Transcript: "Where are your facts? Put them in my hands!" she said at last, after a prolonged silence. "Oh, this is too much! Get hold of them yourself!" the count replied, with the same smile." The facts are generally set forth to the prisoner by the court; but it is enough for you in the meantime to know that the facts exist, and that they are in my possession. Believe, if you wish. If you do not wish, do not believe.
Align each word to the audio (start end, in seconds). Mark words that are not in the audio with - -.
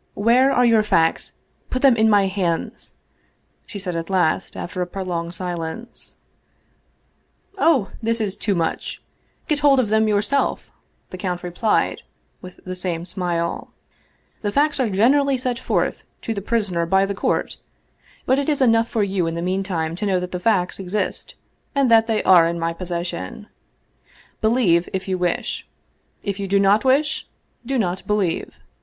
"Where 0.14 0.50
are 0.50 0.64
your 0.64 0.82
facts? 0.82 1.34
Put 1.68 1.82
them 1.82 1.94
in 1.94 2.08
my 2.08 2.24
hands!" 2.26 2.96
she 3.66 3.78
said 3.78 3.94
at 3.94 4.08
last, 4.08 4.56
after 4.56 4.80
a 4.80 4.86
prolonged 4.86 5.34
silence. 5.34 6.14
"Oh, 7.58 7.90
this 8.02 8.18
is 8.18 8.34
too 8.34 8.54
much! 8.54 9.02
Get 9.46 9.58
hold 9.58 9.78
of 9.78 9.90
them 9.90 10.08
yourself!" 10.08 10.70
the 11.10 11.18
count 11.18 11.42
replied, 11.42 12.00
with 12.40 12.60
the 12.64 12.74
same 12.74 13.04
smile." 13.04 13.74
The 14.40 14.50
facts 14.50 14.80
are 14.80 14.88
generally 14.88 15.36
set 15.36 15.58
forth 15.58 16.04
to 16.22 16.32
the 16.32 16.40
prisoner 16.40 16.86
by 16.86 17.04
the 17.04 17.14
court; 17.14 17.58
but 18.24 18.38
it 18.38 18.48
is 18.48 18.62
enough 18.62 18.88
for 18.88 19.02
you 19.02 19.26
in 19.26 19.34
the 19.34 19.42
meantime 19.42 19.94
to 19.96 20.06
know 20.06 20.18
that 20.18 20.32
the 20.32 20.40
facts 20.40 20.78
exist, 20.78 21.34
and 21.74 21.90
that 21.90 22.06
they 22.06 22.22
are 22.22 22.46
in 22.48 22.58
my 22.58 22.72
possession. 22.72 23.48
Believe, 24.40 24.88
if 24.94 25.06
you 25.08 25.18
wish. 25.18 25.66
If 26.22 26.40
you 26.40 26.48
do 26.48 26.58
not 26.58 26.86
wish, 26.86 27.26
do 27.66 27.78
not 27.78 28.06
believe. 28.06 28.54